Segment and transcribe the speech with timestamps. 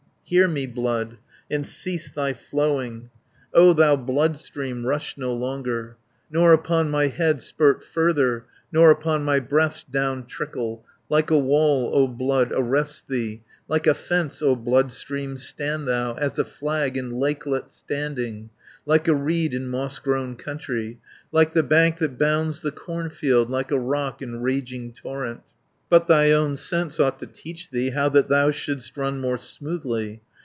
[0.23, 1.17] "Hear me, Blood,
[1.49, 3.09] and cease thy flowing,
[3.53, 5.97] O thou Bloodstream, rush no longer,
[6.29, 10.85] Nor upon my head spirt further, Nor upon my breast down trickle.
[11.09, 16.39] Like a wall, O Blood, arrest thee, Like a fence, O Bloodstream, stand thou, As
[16.39, 18.51] a flag in lakelet standing,
[18.85, 23.49] Like a reed in moss grown country, 350 Like the bank that bounds the cornfield,
[23.49, 25.41] Like a rock in raging torrent.
[25.89, 30.21] "But thy own sense ought to teach thee How that thou should'st run more smoothly.